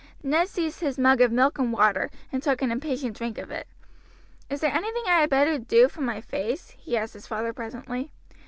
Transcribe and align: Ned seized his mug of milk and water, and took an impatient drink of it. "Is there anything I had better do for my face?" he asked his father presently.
Ned 0.23 0.47
seized 0.47 0.79
his 0.79 0.97
mug 0.97 1.21
of 1.21 1.31
milk 1.31 1.59
and 1.59 1.71
water, 1.71 2.09
and 2.31 2.41
took 2.41 2.63
an 2.63 2.71
impatient 2.71 3.15
drink 3.15 3.37
of 3.37 3.51
it. 3.51 3.67
"Is 4.49 4.59
there 4.61 4.71
anything 4.71 5.03
I 5.05 5.19
had 5.21 5.29
better 5.29 5.59
do 5.59 5.87
for 5.89 6.01
my 6.01 6.19
face?" 6.21 6.71
he 6.71 6.97
asked 6.97 7.13
his 7.13 7.27
father 7.27 7.53
presently. 7.53 8.11